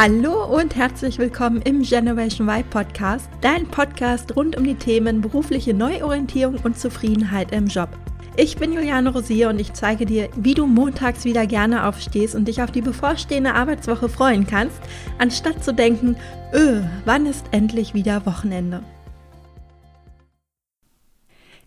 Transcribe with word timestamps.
Hallo 0.00 0.44
und 0.44 0.76
herzlich 0.76 1.18
willkommen 1.18 1.60
im 1.62 1.82
Generation 1.82 2.48
Y 2.48 2.62
Podcast, 2.70 3.28
dein 3.40 3.66
Podcast 3.66 4.36
rund 4.36 4.56
um 4.56 4.62
die 4.62 4.76
Themen 4.76 5.20
berufliche 5.20 5.74
Neuorientierung 5.74 6.54
und 6.62 6.78
Zufriedenheit 6.78 7.50
im 7.50 7.66
Job. 7.66 7.88
Ich 8.36 8.56
bin 8.58 8.72
Juliane 8.72 9.12
Rosier 9.12 9.48
und 9.48 9.60
ich 9.60 9.72
zeige 9.72 10.06
dir, 10.06 10.28
wie 10.36 10.54
du 10.54 10.68
montags 10.68 11.24
wieder 11.24 11.48
gerne 11.48 11.84
aufstehst 11.84 12.36
und 12.36 12.46
dich 12.46 12.62
auf 12.62 12.70
die 12.70 12.80
bevorstehende 12.80 13.54
Arbeitswoche 13.54 14.08
freuen 14.08 14.46
kannst, 14.46 14.80
anstatt 15.18 15.64
zu 15.64 15.74
denken, 15.74 16.14
öh, 16.54 16.80
wann 17.04 17.26
ist 17.26 17.46
endlich 17.50 17.92
wieder 17.92 18.24
Wochenende? 18.24 18.84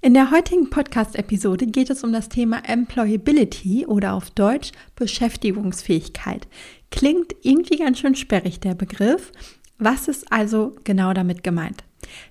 In 0.04 0.14
der 0.14 0.32
heutigen 0.32 0.70
Podcast-Episode 0.70 1.68
geht 1.68 1.90
es 1.90 2.04
um 2.04 2.12
das 2.12 2.28
Thema 2.28 2.64
Employability 2.66 3.86
oder 3.86 4.14
auf 4.14 4.32
Deutsch 4.32 4.72
Beschäftigungsfähigkeit. 4.96 6.48
Klingt 6.92 7.36
irgendwie 7.42 7.78
ganz 7.78 8.00
schön 8.00 8.16
sperrig 8.16 8.60
der 8.60 8.76
Begriff. 8.76 9.32
Was 9.80 10.08
ist 10.08 10.32
also 10.32 10.76
genau 10.84 11.14
damit 11.14 11.44
gemeint? 11.44 11.84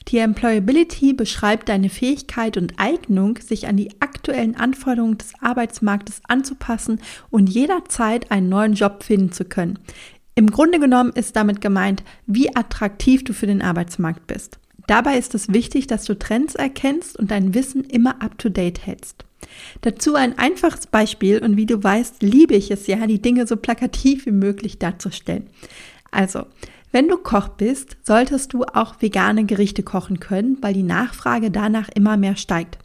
Die 0.08 0.18
Employability 0.18 1.12
beschreibt 1.12 1.68
deine 1.68 1.88
Fähigkeit 1.88 2.56
und 2.56 2.74
Eignung, 2.76 3.38
sich 3.38 3.66
an 3.66 3.76
die 3.76 3.90
aktuellen 4.00 4.54
Anforderungen 4.56 5.18
des 5.18 5.32
Arbeitsmarktes 5.40 6.20
anzupassen 6.28 7.00
und 7.30 7.48
jederzeit 7.48 8.30
einen 8.30 8.48
neuen 8.48 8.74
Job 8.74 9.02
finden 9.02 9.32
zu 9.32 9.44
können. 9.44 9.78
Im 10.34 10.48
Grunde 10.48 10.78
genommen 10.78 11.12
ist 11.14 11.36
damit 11.36 11.60
gemeint, 11.60 12.02
wie 12.26 12.54
attraktiv 12.54 13.24
du 13.24 13.32
für 13.32 13.46
den 13.46 13.62
Arbeitsmarkt 13.62 14.26
bist. 14.26 14.58
Dabei 14.90 15.18
ist 15.18 15.36
es 15.36 15.52
wichtig, 15.52 15.86
dass 15.86 16.04
du 16.04 16.18
Trends 16.18 16.56
erkennst 16.56 17.16
und 17.16 17.30
dein 17.30 17.54
Wissen 17.54 17.84
immer 17.84 18.20
up-to-date 18.20 18.84
hältst. 18.84 19.24
Dazu 19.82 20.16
ein 20.16 20.36
einfaches 20.36 20.88
Beispiel 20.88 21.38
und 21.38 21.56
wie 21.56 21.64
du 21.64 21.80
weißt, 21.80 22.24
liebe 22.24 22.56
ich 22.56 22.72
es 22.72 22.88
ja, 22.88 23.06
die 23.06 23.22
Dinge 23.22 23.46
so 23.46 23.54
plakativ 23.56 24.26
wie 24.26 24.32
möglich 24.32 24.80
darzustellen. 24.80 25.46
Also, 26.10 26.46
wenn 26.90 27.06
du 27.06 27.18
Koch 27.18 27.50
bist, 27.50 27.98
solltest 28.02 28.52
du 28.52 28.64
auch 28.64 29.00
vegane 29.00 29.44
Gerichte 29.44 29.84
kochen 29.84 30.18
können, 30.18 30.58
weil 30.60 30.74
die 30.74 30.82
Nachfrage 30.82 31.52
danach 31.52 31.88
immer 31.94 32.16
mehr 32.16 32.34
steigt. 32.34 32.78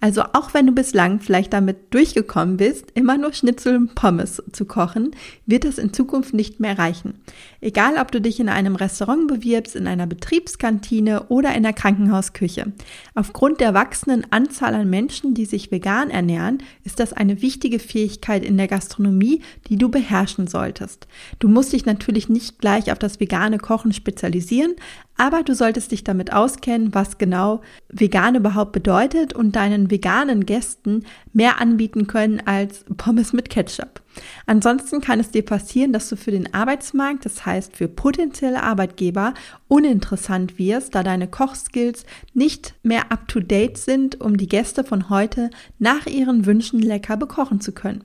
Also 0.00 0.22
auch 0.34 0.52
wenn 0.52 0.66
du 0.66 0.72
bislang 0.72 1.20
vielleicht 1.20 1.52
damit 1.52 1.94
durchgekommen 1.94 2.58
bist, 2.58 2.90
immer 2.94 3.16
nur 3.16 3.32
Schnitzel 3.32 3.76
und 3.76 3.94
Pommes 3.94 4.42
zu 4.52 4.66
kochen, 4.66 5.12
wird 5.46 5.64
das 5.64 5.78
in 5.78 5.92
Zukunft 5.92 6.34
nicht 6.34 6.60
mehr 6.60 6.78
reichen. 6.78 7.14
Egal, 7.60 7.94
ob 7.98 8.12
du 8.12 8.20
dich 8.20 8.38
in 8.38 8.48
einem 8.48 8.76
Restaurant 8.76 9.26
bewirbst, 9.26 9.74
in 9.74 9.86
einer 9.86 10.06
Betriebskantine 10.06 11.24
oder 11.28 11.54
in 11.54 11.62
der 11.62 11.72
Krankenhausküche. 11.72 12.72
Aufgrund 13.14 13.60
der 13.60 13.74
wachsenden 13.74 14.30
Anzahl 14.30 14.74
an 14.74 14.90
Menschen, 14.90 15.34
die 15.34 15.46
sich 15.46 15.70
vegan 15.70 16.10
ernähren, 16.10 16.62
ist 16.84 17.00
das 17.00 17.12
eine 17.12 17.40
wichtige 17.40 17.78
Fähigkeit 17.78 18.44
in 18.44 18.58
der 18.58 18.68
Gastronomie, 18.68 19.40
die 19.68 19.78
du 19.78 19.88
beherrschen 19.88 20.46
solltest. 20.46 21.08
Du 21.38 21.48
musst 21.48 21.72
dich 21.72 21.86
natürlich 21.86 22.28
nicht 22.28 22.58
gleich 22.58 22.92
auf 22.92 22.98
das 22.98 23.18
vegane 23.18 23.58
Kochen 23.58 23.92
spezialisieren, 23.92 24.74
aber 25.16 25.42
du 25.42 25.54
solltest 25.54 25.92
dich 25.92 26.04
damit 26.04 26.32
auskennen, 26.32 26.94
was 26.94 27.18
genau 27.18 27.62
vegan 27.88 28.34
überhaupt 28.34 28.72
bedeutet 28.72 29.32
und 29.32 29.56
deinen 29.56 29.90
veganen 29.90 30.46
Gästen 30.46 31.04
mehr 31.32 31.60
anbieten 31.60 32.06
können 32.06 32.42
als 32.44 32.84
Pommes 32.96 33.32
mit 33.32 33.50
Ketchup. 33.50 34.02
Ansonsten 34.46 35.00
kann 35.00 35.20
es 35.20 35.30
dir 35.30 35.44
passieren, 35.44 35.92
dass 35.92 36.08
du 36.08 36.16
für 36.16 36.30
den 36.30 36.54
Arbeitsmarkt, 36.54 37.24
das 37.24 37.44
heißt 37.44 37.76
für 37.76 37.88
potenzielle 37.88 38.62
Arbeitgeber, 38.62 39.34
uninteressant 39.68 40.58
wirst, 40.58 40.94
da 40.94 41.02
deine 41.02 41.28
Kochskills 41.28 42.04
nicht 42.32 42.74
mehr 42.82 43.12
up-to-date 43.12 43.78
sind, 43.78 44.20
um 44.20 44.36
die 44.36 44.48
Gäste 44.48 44.84
von 44.84 45.10
heute 45.10 45.50
nach 45.78 46.06
ihren 46.06 46.46
Wünschen 46.46 46.80
lecker 46.80 47.16
bekochen 47.16 47.60
zu 47.60 47.72
können. 47.72 48.04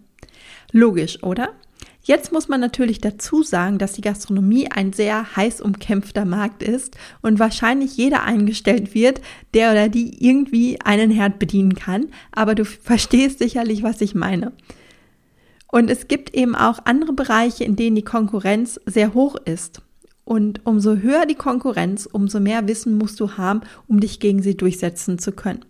Logisch, 0.71 1.21
oder? 1.23 1.49
Jetzt 2.03 2.31
muss 2.31 2.47
man 2.47 2.59
natürlich 2.59 2.99
dazu 2.99 3.43
sagen, 3.43 3.77
dass 3.77 3.93
die 3.93 4.01
Gastronomie 4.01 4.71
ein 4.71 4.91
sehr 4.91 5.35
heiß 5.35 5.61
umkämpfter 5.61 6.25
Markt 6.25 6.63
ist 6.63 6.97
und 7.21 7.37
wahrscheinlich 7.37 7.95
jeder 7.95 8.23
eingestellt 8.23 8.95
wird, 8.95 9.21
der 9.53 9.71
oder 9.71 9.87
die 9.87 10.25
irgendwie 10.25 10.81
einen 10.81 11.11
Herd 11.11 11.37
bedienen 11.37 11.75
kann. 11.75 12.07
Aber 12.31 12.55
du 12.55 12.65
verstehst 12.65 13.37
sicherlich, 13.37 13.83
was 13.83 14.01
ich 14.01 14.15
meine. 14.15 14.51
Und 15.71 15.91
es 15.91 16.07
gibt 16.07 16.33
eben 16.33 16.55
auch 16.55 16.79
andere 16.85 17.13
Bereiche, 17.13 17.63
in 17.63 17.75
denen 17.75 17.95
die 17.95 18.03
Konkurrenz 18.03 18.79
sehr 18.85 19.13
hoch 19.13 19.35
ist. 19.45 19.81
Und 20.23 20.65
umso 20.65 20.97
höher 20.97 21.25
die 21.25 21.35
Konkurrenz, 21.35 22.05
umso 22.05 22.39
mehr 22.39 22.67
Wissen 22.67 22.97
musst 22.97 23.19
du 23.19 23.37
haben, 23.37 23.61
um 23.87 23.99
dich 23.99 24.19
gegen 24.19 24.41
sie 24.41 24.55
durchsetzen 24.55 25.19
zu 25.19 25.31
können. 25.31 25.65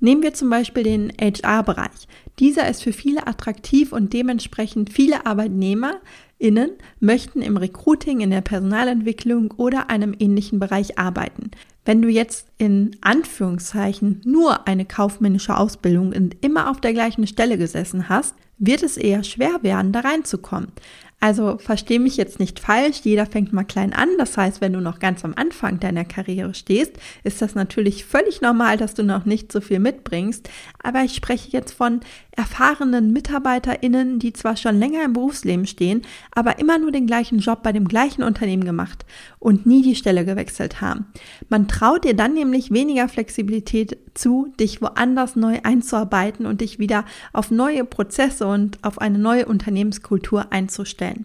Nehmen 0.00 0.22
wir 0.22 0.34
zum 0.34 0.50
Beispiel 0.50 0.82
den 0.82 1.12
HR-Bereich. 1.18 2.06
Dieser 2.38 2.68
ist 2.68 2.82
für 2.82 2.92
viele 2.92 3.26
attraktiv 3.26 3.92
und 3.92 4.12
dementsprechend 4.12 4.92
viele 4.92 5.24
ArbeitnehmerInnen 5.24 6.72
möchten 7.00 7.40
im 7.40 7.56
Recruiting, 7.56 8.20
in 8.20 8.30
der 8.30 8.42
Personalentwicklung 8.42 9.52
oder 9.56 9.88
einem 9.88 10.14
ähnlichen 10.18 10.58
Bereich 10.58 10.98
arbeiten. 10.98 11.50
Wenn 11.86 12.02
du 12.02 12.08
jetzt 12.08 12.48
in 12.58 12.96
Anführungszeichen 13.00 14.20
nur 14.24 14.66
eine 14.66 14.84
kaufmännische 14.84 15.56
Ausbildung 15.56 16.12
und 16.12 16.36
immer 16.44 16.70
auf 16.70 16.80
der 16.80 16.92
gleichen 16.92 17.26
Stelle 17.26 17.56
gesessen 17.56 18.08
hast, 18.08 18.34
wird 18.58 18.82
es 18.82 18.96
eher 18.96 19.22
schwer 19.22 19.62
werden, 19.62 19.92
da 19.92 20.00
reinzukommen. 20.00 20.72
Also 21.18 21.56
verstehe 21.58 21.98
mich 21.98 22.18
jetzt 22.18 22.38
nicht 22.38 22.60
falsch, 22.60 23.00
jeder 23.02 23.24
fängt 23.26 23.52
mal 23.52 23.64
klein 23.64 23.92
an. 23.94 24.10
Das 24.18 24.36
heißt, 24.36 24.60
wenn 24.60 24.74
du 24.74 24.80
noch 24.80 24.98
ganz 24.98 25.24
am 25.24 25.32
Anfang 25.34 25.80
deiner 25.80 26.04
Karriere 26.04 26.54
stehst, 26.54 26.92
ist 27.24 27.40
das 27.40 27.54
natürlich 27.54 28.04
völlig 28.04 28.42
normal, 28.42 28.76
dass 28.76 28.94
du 28.94 29.02
noch 29.02 29.24
nicht 29.24 29.50
so 29.50 29.60
viel 29.60 29.78
mitbringst. 29.78 30.48
Aber 30.82 31.02
ich 31.02 31.14
spreche 31.14 31.50
jetzt 31.50 31.72
von 31.72 32.00
erfahrenen 32.36 33.12
MitarbeiterInnen, 33.12 34.18
die 34.18 34.34
zwar 34.34 34.56
schon 34.56 34.78
länger 34.78 35.04
im 35.04 35.14
Berufsleben 35.14 35.66
stehen, 35.66 36.02
aber 36.32 36.58
immer 36.58 36.78
nur 36.78 36.92
den 36.92 37.06
gleichen 37.06 37.38
Job 37.38 37.62
bei 37.62 37.72
dem 37.72 37.88
gleichen 37.88 38.22
Unternehmen 38.22 38.64
gemacht 38.64 39.06
und 39.38 39.64
nie 39.64 39.82
die 39.82 39.96
Stelle 39.96 40.24
gewechselt 40.26 40.82
haben. 40.82 41.06
Man 41.48 41.66
traut 41.66 42.04
dir 42.04 42.14
dann 42.14 42.34
nämlich 42.34 42.70
weniger 42.70 43.08
Flexibilität 43.08 43.96
zu, 44.14 44.52
dich 44.60 44.82
woanders 44.82 45.34
neu 45.34 45.60
einzuarbeiten 45.62 46.44
und 46.44 46.60
dich 46.60 46.78
wieder 46.78 47.06
auf 47.32 47.50
neue 47.50 47.84
Prozesse 47.84 48.46
und 48.46 48.84
auf 48.84 49.00
eine 49.00 49.18
neue 49.18 49.46
Unternehmenskultur 49.46 50.52
einzustellen. 50.52 51.15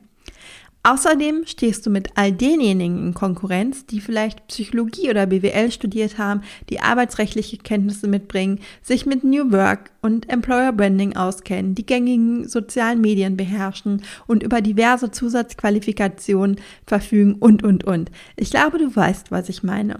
Außerdem 0.83 1.43
stehst 1.45 1.85
du 1.85 1.91
mit 1.91 2.09
all 2.15 2.31
denjenigen 2.31 2.97
in 3.07 3.13
Konkurrenz, 3.13 3.85
die 3.85 4.01
vielleicht 4.01 4.47
Psychologie 4.47 5.11
oder 5.11 5.27
BWL 5.27 5.71
studiert 5.71 6.17
haben, 6.17 6.41
die 6.71 6.79
arbeitsrechtliche 6.79 7.57
Kenntnisse 7.57 8.07
mitbringen, 8.07 8.59
sich 8.81 9.05
mit 9.05 9.23
New 9.23 9.51
Work 9.51 9.91
und 10.01 10.27
Employer 10.27 10.73
Branding 10.73 11.15
auskennen, 11.15 11.75
die 11.75 11.85
gängigen 11.85 12.47
sozialen 12.47 12.99
Medien 12.99 13.37
beherrschen 13.37 14.01
und 14.25 14.41
über 14.41 14.61
diverse 14.61 15.11
Zusatzqualifikationen 15.11 16.59
verfügen 16.87 17.35
und, 17.35 17.61
und, 17.61 17.83
und. 17.83 18.09
Ich 18.35 18.49
glaube, 18.49 18.79
du 18.79 18.95
weißt, 18.95 19.29
was 19.29 19.49
ich 19.49 19.61
meine. 19.61 19.99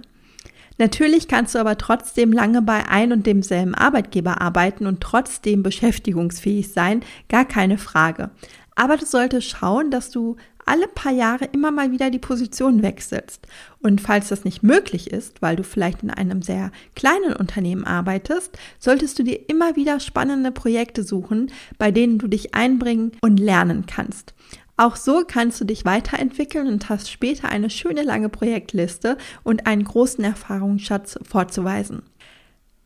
Natürlich 0.78 1.28
kannst 1.28 1.54
du 1.54 1.60
aber 1.60 1.78
trotzdem 1.78 2.32
lange 2.32 2.60
bei 2.60 2.88
ein 2.88 3.12
und 3.12 3.26
demselben 3.26 3.74
Arbeitgeber 3.76 4.40
arbeiten 4.40 4.86
und 4.86 5.00
trotzdem 5.00 5.62
beschäftigungsfähig 5.62 6.72
sein, 6.72 7.02
gar 7.28 7.44
keine 7.44 7.78
Frage. 7.78 8.30
Aber 8.74 8.96
du 8.96 9.04
solltest 9.04 9.50
schauen, 9.50 9.90
dass 9.90 10.10
du 10.10 10.36
alle 10.66 10.88
paar 10.88 11.12
Jahre 11.12 11.46
immer 11.46 11.70
mal 11.70 11.92
wieder 11.92 12.10
die 12.10 12.18
Position 12.18 12.82
wechselst. 12.82 13.46
Und 13.80 14.00
falls 14.00 14.28
das 14.28 14.44
nicht 14.44 14.62
möglich 14.62 15.10
ist, 15.10 15.42
weil 15.42 15.56
du 15.56 15.64
vielleicht 15.64 16.02
in 16.02 16.10
einem 16.10 16.42
sehr 16.42 16.70
kleinen 16.94 17.34
Unternehmen 17.34 17.84
arbeitest, 17.84 18.56
solltest 18.78 19.18
du 19.18 19.24
dir 19.24 19.48
immer 19.48 19.76
wieder 19.76 20.00
spannende 20.00 20.52
Projekte 20.52 21.02
suchen, 21.02 21.50
bei 21.78 21.90
denen 21.90 22.18
du 22.18 22.28
dich 22.28 22.54
einbringen 22.54 23.12
und 23.20 23.38
lernen 23.38 23.86
kannst. 23.86 24.34
Auch 24.76 24.96
so 24.96 25.22
kannst 25.26 25.60
du 25.60 25.64
dich 25.64 25.84
weiterentwickeln 25.84 26.66
und 26.66 26.88
hast 26.88 27.10
später 27.10 27.48
eine 27.48 27.70
schöne 27.70 28.02
lange 28.02 28.28
Projektliste 28.28 29.18
und 29.44 29.66
einen 29.66 29.84
großen 29.84 30.24
Erfahrungsschatz 30.24 31.18
vorzuweisen. 31.22 32.02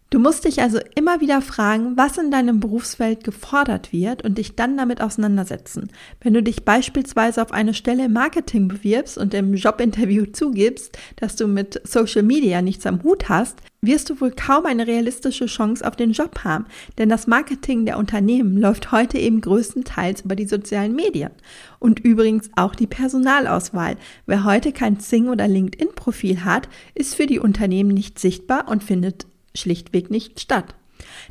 Du 0.08 0.20
musst 0.20 0.44
dich 0.44 0.62
also 0.62 0.78
immer 0.94 1.20
wieder 1.20 1.42
fragen, 1.42 1.96
was 1.96 2.16
in 2.16 2.30
deinem 2.30 2.60
Berufsfeld 2.60 3.24
gefordert 3.24 3.92
wird 3.92 4.24
und 4.24 4.38
dich 4.38 4.54
dann 4.54 4.76
damit 4.76 5.00
auseinandersetzen. 5.00 5.90
Wenn 6.20 6.32
du 6.32 6.44
dich 6.44 6.64
beispielsweise 6.64 7.42
auf 7.42 7.52
eine 7.52 7.74
Stelle 7.74 8.04
im 8.04 8.12
Marketing 8.12 8.68
bewirbst 8.68 9.18
und 9.18 9.34
im 9.34 9.54
Jobinterview 9.54 10.26
zugibst, 10.32 10.96
dass 11.16 11.34
du 11.34 11.48
mit 11.48 11.80
Social 11.84 12.22
Media 12.22 12.62
nichts 12.62 12.86
am 12.86 13.02
Hut 13.02 13.28
hast, 13.28 13.58
wirst 13.80 14.08
du 14.08 14.20
wohl 14.20 14.30
kaum 14.30 14.66
eine 14.66 14.86
realistische 14.86 15.46
Chance 15.46 15.84
auf 15.84 15.96
den 15.96 16.12
Job 16.12 16.44
haben, 16.44 16.66
denn 16.98 17.08
das 17.08 17.26
Marketing 17.26 17.84
der 17.84 17.98
Unternehmen 17.98 18.56
läuft 18.56 18.92
heute 18.92 19.18
eben 19.18 19.40
größtenteils 19.40 20.20
über 20.20 20.36
die 20.36 20.46
sozialen 20.46 20.94
Medien. 20.94 21.32
Und 21.80 21.98
übrigens 21.98 22.48
auch 22.54 22.76
die 22.76 22.86
Personalauswahl. 22.86 23.96
Wer 24.26 24.44
heute 24.44 24.72
kein 24.72 25.00
Zing 25.00 25.28
oder 25.28 25.48
LinkedIn-Profil 25.48 26.44
hat, 26.44 26.68
ist 26.94 27.16
für 27.16 27.26
die 27.26 27.40
Unternehmen 27.40 27.90
nicht 27.90 28.20
sichtbar 28.20 28.68
und 28.68 28.84
findet 28.84 29.26
schlichtweg 29.56 30.10
nicht 30.10 30.40
statt. 30.40 30.74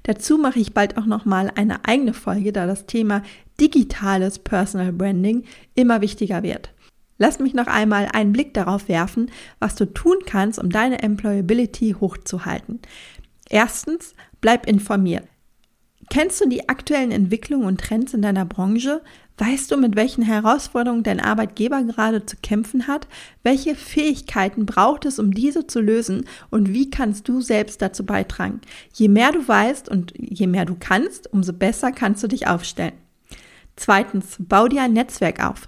Dazu 0.03 0.37
mache 0.37 0.59
ich 0.59 0.73
bald 0.73 0.97
auch 0.97 1.05
noch 1.05 1.25
mal 1.25 1.51
eine 1.55 1.85
eigene 1.85 2.13
Folge, 2.13 2.51
da 2.53 2.67
das 2.67 2.85
Thema 2.85 3.23
digitales 3.59 4.39
Personal 4.39 4.91
Branding 4.91 5.43
immer 5.73 6.01
wichtiger 6.01 6.43
wird. 6.43 6.71
Lass 7.17 7.39
mich 7.39 7.53
noch 7.53 7.67
einmal 7.67 8.09
einen 8.11 8.33
Blick 8.33 8.53
darauf 8.53 8.89
werfen, 8.89 9.31
was 9.59 9.75
du 9.75 9.85
tun 9.85 10.17
kannst, 10.25 10.59
um 10.59 10.69
deine 10.69 11.01
Employability 11.01 11.95
hochzuhalten. 11.99 12.81
Erstens, 13.49 14.13
bleib 14.41 14.67
informiert. 14.67 15.25
Kennst 16.09 16.41
du 16.41 16.47
die 16.47 16.69
aktuellen 16.69 17.11
Entwicklungen 17.11 17.65
und 17.65 17.79
Trends 17.79 18.13
in 18.13 18.21
deiner 18.21 18.45
Branche? 18.45 19.01
Weißt 19.37 19.69
du, 19.69 19.75
mit 19.75 19.97
welchen 19.97 20.23
Herausforderungen 20.23 21.03
dein 21.03 21.19
Arbeitgeber 21.19 21.83
gerade 21.83 22.25
zu 22.25 22.37
kämpfen 22.37 22.87
hat? 22.87 23.07
Welche 23.43 23.75
Fähigkeiten 23.75 24.65
braucht 24.65 25.03
es, 25.03 25.19
um 25.19 25.33
diese 25.33 25.67
zu 25.67 25.81
lösen? 25.81 26.25
Und 26.49 26.71
wie 26.71 26.89
kannst 26.89 27.27
du 27.27 27.41
selbst 27.41 27.81
dazu 27.81 28.05
beitragen? 28.05 28.61
Je 28.93 29.09
mehr 29.09 29.33
du 29.33 29.45
weißt 29.45 29.89
und 29.89 30.13
je 30.17 30.47
mehr 30.47 30.63
du 30.63 30.77
kannst, 30.79 31.31
umso 31.33 31.51
besser 31.51 31.91
kannst 31.91 32.23
du 32.23 32.27
dich 32.27 32.47
aufstellen. 32.47 32.93
Zweitens, 33.75 34.37
bau 34.39 34.69
dir 34.69 34.83
ein 34.83 34.93
Netzwerk 34.93 35.45
auf. 35.45 35.67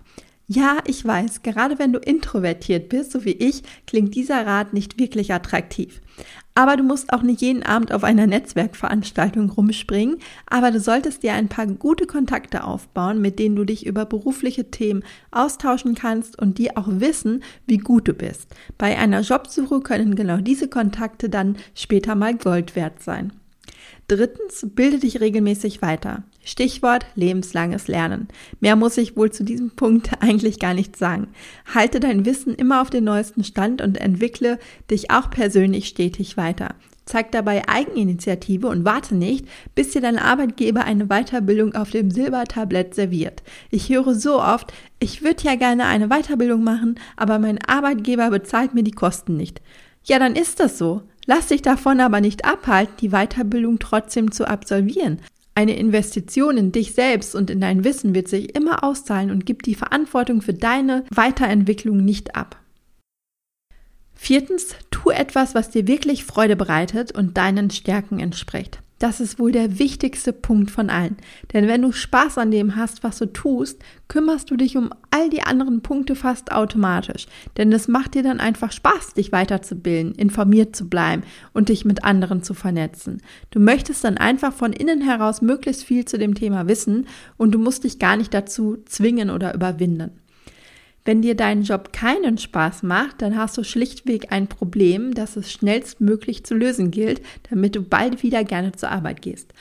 Ja, 0.50 0.78
ich 0.86 1.04
weiß, 1.04 1.42
gerade 1.44 1.78
wenn 1.78 1.92
du 1.92 2.00
introvertiert 2.00 2.88
bist, 2.88 3.12
so 3.12 3.26
wie 3.26 3.32
ich, 3.34 3.64
klingt 3.86 4.16
dieser 4.16 4.46
Rat 4.46 4.72
nicht 4.72 4.98
wirklich 4.98 5.34
attraktiv. 5.34 6.02
Aber 6.56 6.78
du 6.78 6.84
musst 6.84 7.12
auch 7.12 7.22
nicht 7.22 7.42
jeden 7.42 7.64
Abend 7.64 7.92
auf 7.92 8.06
einer 8.06 8.28
Netzwerkveranstaltung 8.28 9.50
rumspringen, 9.50 10.20
aber 10.50 10.72
du 10.72 10.80
solltest 10.80 11.24
dir 11.24 11.34
ein 11.34 11.50
paar 11.50 11.68
gute 11.68 12.08
Kontakte 12.08 12.64
aufbauen, 12.64 13.22
mit 13.22 13.40
denen 13.40 13.58
du 13.58 13.66
dich 13.66 13.86
über 13.86 14.06
berufliche 14.06 14.72
Themen 14.72 15.04
austauschen 15.32 15.96
kannst 15.96 16.42
und 16.42 16.60
die 16.60 16.78
auch 16.78 16.88
wissen, 16.88 17.44
wie 17.66 17.78
gut 17.78 18.08
du 18.08 18.14
bist. 18.14 18.56
Bei 18.78 18.98
einer 18.98 19.20
Jobsuche 19.22 19.82
können 19.82 20.16
genau 20.16 20.38
diese 20.38 20.70
Kontakte 20.70 21.30
dann 21.30 21.58
später 21.76 22.16
mal 22.16 22.36
Gold 22.36 22.78
wert 22.78 23.04
sein. 23.04 23.34
Drittens, 24.08 24.66
bilde 24.74 25.00
dich 25.00 25.20
regelmäßig 25.20 25.82
weiter. 25.82 26.24
Stichwort 26.48 27.06
lebenslanges 27.16 27.88
Lernen. 27.90 28.30
Mehr 28.62 28.78
muss 28.78 28.98
ich 28.98 29.18
wohl 29.18 29.32
zu 29.32 29.44
diesem 29.44 29.72
Punkt 29.72 30.10
eigentlich 30.22 30.60
gar 30.60 30.74
nicht 30.74 30.96
sagen. 30.96 31.28
Halte 31.74 32.00
dein 32.00 32.26
Wissen 32.26 32.56
immer 32.56 32.82
auf 32.82 32.90
den 32.90 33.04
neuesten 33.04 33.44
Stand 33.44 33.82
und 33.82 33.98
entwickle 33.98 34.58
dich 34.90 35.12
auch 35.12 35.30
persönlich 35.30 35.88
stetig 35.88 36.38
weiter. 36.38 36.76
Zeig 37.06 37.32
dabei 37.32 37.68
Eigeninitiative 37.68 38.68
und 38.68 38.84
warte 38.84 39.16
nicht, 39.16 39.48
bis 39.76 39.92
dir 39.92 40.02
dein 40.02 40.20
Arbeitgeber 40.20 40.84
eine 40.84 41.08
Weiterbildung 41.08 41.74
auf 41.76 41.90
dem 41.90 42.12
Silbertablett 42.12 42.96
serviert. 42.96 43.44
Ich 43.70 43.90
höre 43.90 44.14
so 44.14 44.42
oft, 44.42 44.74
ich 45.00 45.24
würde 45.24 45.44
ja 45.44 45.56
gerne 45.56 45.86
eine 45.86 46.10
Weiterbildung 46.10 46.64
machen, 46.64 47.00
aber 47.16 47.40
mein 47.40 47.64
Arbeitgeber 47.66 48.30
bezahlt 48.30 48.74
mir 48.74 48.84
die 48.84 48.92
Kosten 48.92 49.38
nicht. 49.38 49.62
Ja, 50.04 50.20
dann 50.20 50.36
ist 50.36 50.60
das 50.60 50.78
so. 50.78 51.02
Lass 51.26 51.48
dich 51.48 51.62
davon 51.62 52.00
aber 52.00 52.22
nicht 52.22 52.46
abhalten, 52.46 52.96
die 53.02 53.10
Weiterbildung 53.10 53.80
trotzdem 53.80 54.32
zu 54.32 54.48
absolvieren. 54.48 55.20
Eine 55.58 55.76
Investition 55.76 56.56
in 56.56 56.72
dich 56.72 56.94
selbst 56.94 57.34
und 57.34 57.50
in 57.50 57.60
dein 57.60 57.84
Wissen 57.84 58.14
wird 58.14 58.28
sich 58.28 58.56
immer 58.56 58.84
auszahlen 58.84 59.32
und 59.32 59.48
gibt 59.48 59.66
die 59.66 59.74
Verantwortung 59.74 60.44
für 60.44 60.54
deine 60.54 61.04
Weiterentwicklung 61.10 61.98
nicht 61.98 62.36
ab. 62.36 62.62
Viertens, 64.14 64.76
tu 64.92 65.10
etwas, 65.10 65.56
was 65.56 65.72
dir 65.72 65.88
wirklich 65.88 66.26
Freude 66.26 66.56
bereitet 66.56 67.12
und 67.12 67.38
deinen 67.38 67.72
Stärken 67.72 68.20
entspricht. 68.20 68.84
Das 69.00 69.20
ist 69.20 69.38
wohl 69.38 69.52
der 69.52 69.78
wichtigste 69.78 70.34
Punkt 70.34 70.72
von 70.72 70.90
allen. 70.90 71.18
Denn 71.54 71.68
wenn 71.68 71.84
du 71.84 71.92
Spaß 71.92 72.40
an 72.40 72.50
dem 72.50 72.76
hast, 72.76 73.04
was 73.04 73.20
du 73.20 73.28
tust, 73.28 73.82
kümmerst 74.08 74.50
du 74.50 74.58
dich 74.58 74.76
um 74.76 74.90
all 75.12 75.30
die 75.30 75.44
anderen 75.44 75.82
Punkte 75.82 76.16
fast 76.16 76.52
automatisch. 76.52 77.28
Denn 77.58 77.72
es 77.72 77.88
macht 77.88 78.16
dir 78.16 78.24
dann 78.24 78.40
einfach 78.40 78.72
Spaß, 78.72 79.14
dich 79.14 79.32
weiterzubilden, 79.32 80.16
informiert 80.16 80.76
zu 80.76 80.90
bleiben 80.90 81.24
und 81.54 81.70
dich 81.70 81.86
mit 81.86 82.04
anderen 82.04 82.42
zu 82.42 82.56
vernetzen. 82.56 83.22
Du 83.52 83.60
möchtest 83.60 84.04
dann 84.04 84.18
einfach 84.18 84.54
von 84.54 84.74
innen 84.74 85.02
heraus 85.02 85.42
möglichst 85.42 85.84
viel 85.84 86.06
zu 86.06 86.18
dem 86.18 86.34
Thema 86.34 86.68
wissen 86.68 87.08
und 87.38 87.52
du 87.52 87.60
musst 87.60 87.84
dich 87.84 88.00
gar 88.00 88.18
nicht 88.18 88.34
dazu 88.34 88.78
zwingen 88.86 89.30
oder 89.30 89.54
überwinden. 89.54 90.12
Wenn 91.08 91.22
dir 91.22 91.36
dein 91.36 91.62
Job 91.62 91.94
keinen 91.94 92.38
Spaß 92.38 92.84
macht, 92.84 93.22
dann 93.22 93.38
hast 93.38 93.58
du 93.58 93.64
schlichtweg 93.64 94.34
ein 94.34 94.48
Problem, 94.48 95.14
das 95.14 95.38
es 95.38 95.50
schnellstmöglich 95.54 96.44
zu 96.44 96.54
lösen 96.54 96.92
gilt, 96.92 97.22
damit 97.50 97.78
du 97.78 97.82
bald 97.82 98.24
wieder 98.24 98.44
gerne 98.44 98.74
zur 98.74 98.92
Arbeit 98.92 99.22
gehst. 99.22 99.54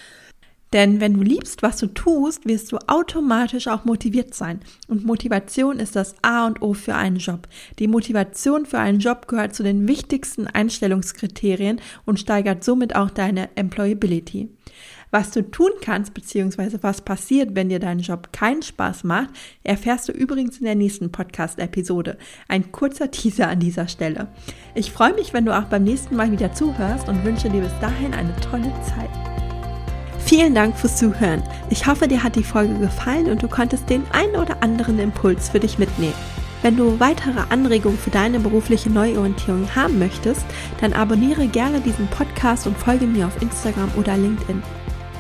Denn 0.72 1.00
wenn 1.00 1.14
du 1.14 1.22
liebst, 1.22 1.62
was 1.62 1.76
du 1.76 1.86
tust, 1.86 2.46
wirst 2.48 2.72
du 2.72 2.78
automatisch 2.88 3.68
auch 3.68 3.84
motiviert 3.84 4.34
sein. 4.34 4.58
Und 4.88 5.06
Motivation 5.06 5.78
ist 5.78 5.94
das 5.94 6.16
A 6.22 6.48
und 6.48 6.62
O 6.62 6.74
für 6.74 6.96
einen 6.96 7.18
Job. 7.18 7.46
Die 7.78 7.86
Motivation 7.86 8.66
für 8.66 8.80
einen 8.80 8.98
Job 8.98 9.28
gehört 9.28 9.54
zu 9.54 9.62
den 9.62 9.86
wichtigsten 9.86 10.48
Einstellungskriterien 10.48 11.80
und 12.06 12.18
steigert 12.18 12.64
somit 12.64 12.96
auch 12.96 13.10
deine 13.10 13.50
Employability. 13.54 14.48
Was 15.18 15.30
du 15.30 15.50
tun 15.50 15.70
kannst, 15.80 16.12
beziehungsweise 16.12 16.82
was 16.82 17.00
passiert, 17.00 17.54
wenn 17.54 17.70
dir 17.70 17.78
dein 17.78 18.00
Job 18.00 18.34
keinen 18.34 18.60
Spaß 18.60 19.04
macht, 19.04 19.30
erfährst 19.64 20.10
du 20.10 20.12
übrigens 20.12 20.58
in 20.58 20.66
der 20.66 20.74
nächsten 20.74 21.10
Podcast-Episode. 21.10 22.18
Ein 22.48 22.70
kurzer 22.70 23.10
Teaser 23.10 23.48
an 23.48 23.58
dieser 23.58 23.88
Stelle. 23.88 24.28
Ich 24.74 24.92
freue 24.92 25.14
mich, 25.14 25.32
wenn 25.32 25.46
du 25.46 25.56
auch 25.56 25.64
beim 25.70 25.84
nächsten 25.84 26.16
Mal 26.16 26.32
wieder 26.32 26.52
zuhörst 26.52 27.08
und 27.08 27.24
wünsche 27.24 27.48
dir 27.48 27.62
bis 27.62 27.72
dahin 27.80 28.12
eine 28.12 28.36
tolle 28.42 28.70
Zeit. 28.82 29.08
Vielen 30.18 30.54
Dank 30.54 30.76
fürs 30.76 30.98
Zuhören. 30.98 31.42
Ich 31.70 31.86
hoffe, 31.86 32.08
dir 32.08 32.22
hat 32.22 32.36
die 32.36 32.44
Folge 32.44 32.74
gefallen 32.78 33.30
und 33.30 33.42
du 33.42 33.48
konntest 33.48 33.88
den 33.88 34.02
einen 34.12 34.36
oder 34.36 34.62
anderen 34.62 34.98
Impuls 34.98 35.48
für 35.48 35.60
dich 35.60 35.78
mitnehmen. 35.78 36.12
Wenn 36.60 36.76
du 36.76 37.00
weitere 37.00 37.40
Anregungen 37.48 37.96
für 37.96 38.10
deine 38.10 38.38
berufliche 38.38 38.90
Neuorientierung 38.90 39.74
haben 39.74 39.98
möchtest, 39.98 40.44
dann 40.82 40.92
abonniere 40.92 41.46
gerne 41.46 41.80
diesen 41.80 42.06
Podcast 42.08 42.66
und 42.66 42.76
folge 42.76 43.06
mir 43.06 43.26
auf 43.26 43.40
Instagram 43.40 43.90
oder 43.96 44.14
LinkedIn. 44.18 44.62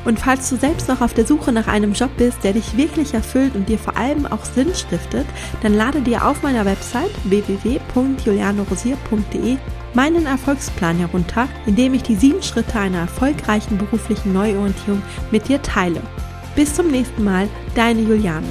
Und 0.06 0.18
falls 0.20 0.48
du 0.48 0.56
selbst 0.56 0.88
noch 0.88 1.00
auf 1.00 1.14
der 1.14 1.26
Suche 1.26 1.50
nach 1.50 1.66
einem 1.66 1.92
Job 1.92 2.10
bist, 2.16 2.44
der 2.44 2.52
dich 2.52 2.76
wirklich 2.76 3.12
erfüllt 3.12 3.56
und 3.56 3.68
dir 3.68 3.78
vor 3.78 3.96
allem 3.96 4.24
auch 4.24 4.44
Sinn 4.44 4.72
stiftet, 4.72 5.26
dann 5.62 5.74
lade 5.74 6.00
dir 6.00 6.24
auf 6.24 6.42
meiner 6.42 6.64
Website 6.64 7.10
www.julianorosier.de 7.24 9.56
meinen 9.94 10.26
Erfolgsplan 10.26 10.98
herunter, 10.98 11.48
in 11.66 11.74
dem 11.74 11.92
ich 11.94 12.04
die 12.04 12.14
sieben 12.14 12.42
Schritte 12.42 12.78
einer 12.78 12.98
erfolgreichen 12.98 13.78
beruflichen 13.78 14.32
Neuorientierung 14.32 15.02
mit 15.32 15.48
dir 15.48 15.60
teile. 15.60 16.00
Bis 16.54 16.72
zum 16.74 16.86
nächsten 16.88 17.24
Mal, 17.24 17.48
deine 17.74 18.02
Juliane. 18.02 18.46